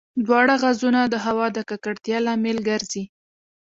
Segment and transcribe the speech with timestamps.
[0.25, 3.03] دواړه غازونه د هوا د ککړتیا لامل ګرځي.